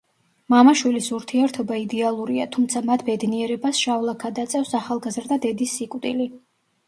[0.51, 6.27] მამა-შვილის ურთიერთობა იდეალურია, თუმცა მათ ბედნიერებას შავ ლაქად აწევს ახალგაზრდა დედის სიკვდილი.